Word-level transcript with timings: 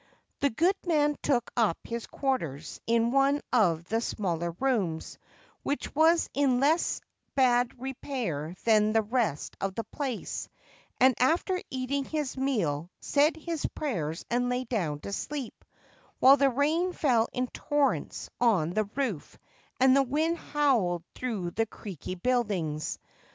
The 0.39 0.49
good 0.49 0.73
man 0.87 1.15
took 1.21 1.51
up 1.55 1.77
his 1.83 2.07
quarters 2.07 2.81
in 2.87 3.11
one 3.11 3.39
of 3.53 3.83
the 3.83 4.01
smaller 4.01 4.49
rooms, 4.59 5.19
which 5.61 5.93
was 5.93 6.27
in 6.33 6.59
less 6.59 7.01
bad 7.35 7.79
repair 7.79 8.55
than 8.65 8.93
the 8.93 9.03
rest 9.03 9.55
of 9.61 9.75
the 9.75 9.83
place; 9.83 10.49
and, 10.99 11.13
after 11.19 11.61
eating 11.69 12.03
his 12.03 12.35
meal, 12.35 12.89
said 12.99 13.35
his 13.37 13.63
prayers 13.75 14.25
and 14.31 14.49
lay 14.49 14.63
down 14.63 15.01
to 15.01 15.13
sleep, 15.13 15.63
while 16.17 16.37
the 16.37 16.49
rain 16.49 16.93
fell 16.93 17.27
in 17.31 17.45
torrents 17.49 18.27
on 18.39 18.71
the 18.71 18.85
roof 18.95 19.37
and 19.79 19.95
the 19.95 20.01
wind 20.01 20.35
howled 20.39 21.03
through 21.13 21.51
the 21.51 21.67
creaky 21.67 22.15
buildings. 22.15 22.97